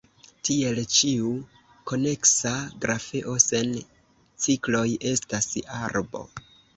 [0.47, 1.33] Tiel, ĉiu
[1.91, 2.53] koneksa
[2.85, 3.75] grafeo sen
[4.47, 5.47] cikloj estas
[5.81, 6.23] arbo.